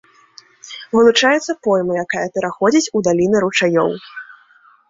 [0.97, 3.89] Вылучаецца пойма, якая пераходзіць у даліны ручаёў.